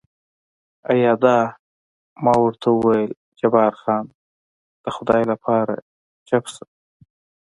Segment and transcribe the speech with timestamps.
[0.91, 1.37] ایا دا؟
[2.23, 4.05] ما ورته وویل جبار خان،
[4.83, 5.73] د خدای لپاره
[6.27, 6.63] چوپ شه.